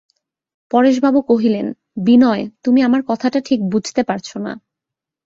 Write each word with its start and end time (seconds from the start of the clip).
পরেশবাবু 0.71 1.19
কহিলেন, 1.21 1.67
বিনয়, 1.97 2.43
তুমি 2.63 2.79
আমার 2.81 3.01
কথাটা 3.07 3.39
ঠিক 3.41 3.59
বুঝতে 3.71 4.01
পারছ 4.03 4.29
না। 4.37 4.53